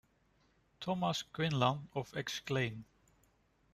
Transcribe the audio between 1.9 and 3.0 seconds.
of Exclaim!